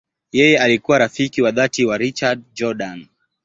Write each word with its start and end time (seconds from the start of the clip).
Yeye 0.31 0.59
alikuwa 0.59 0.97
rafiki 0.97 1.41
wa 1.41 1.51
dhati 1.51 1.85
wa 1.85 1.97
Richard 1.97 2.41
Jordan. 2.53 3.07